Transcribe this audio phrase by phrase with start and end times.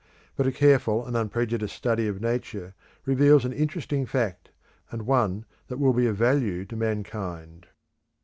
[0.35, 2.73] But a careful and unprejudiced study of Nature
[3.05, 4.49] reveals an interesting fact
[4.89, 7.67] and one that will be of value to mankind.